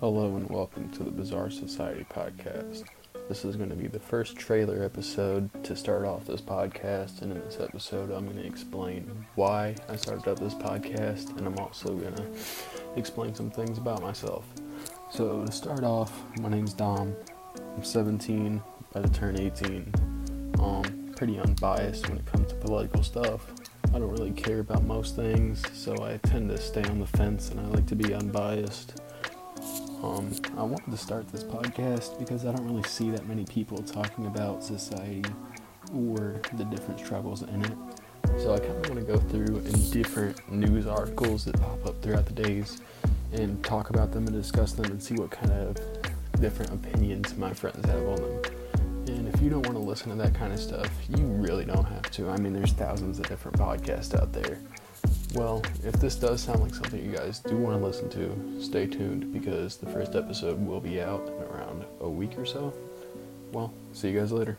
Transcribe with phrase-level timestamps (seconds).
[0.00, 2.84] Hello and welcome to the Bizarre Society podcast.
[3.28, 7.30] This is going to be the first trailer episode to start off this podcast, and
[7.30, 11.58] in this episode, I'm going to explain why I started up this podcast, and I'm
[11.58, 12.26] also going to
[12.96, 14.46] explain some things about myself.
[15.10, 17.14] So, to start off, my name's Dom.
[17.76, 18.62] I'm 17,
[18.92, 19.92] about to turn 18.
[20.60, 23.52] Um, pretty unbiased when it comes to political stuff.
[23.92, 27.50] I don't really care about most things, so I tend to stay on the fence,
[27.50, 28.98] and I like to be unbiased.
[30.02, 33.82] Um, I wanted to start this podcast because I don't really see that many people
[33.82, 35.22] talking about society
[35.94, 37.76] or the different struggles in it.
[38.38, 42.24] So I kind of want to go through different news articles that pop up throughout
[42.24, 42.80] the days
[43.32, 45.76] and talk about them and discuss them and see what kind of
[46.40, 48.42] different opinions my friends have on them.
[49.06, 51.84] And if you don't want to listen to that kind of stuff, you really don't
[51.84, 52.30] have to.
[52.30, 54.58] I mean, there's thousands of different podcasts out there.
[55.34, 58.86] Well, if this does sound like something you guys do want to listen to, stay
[58.86, 62.74] tuned because the first episode will be out in around a week or so.
[63.52, 64.58] Well, see you guys later.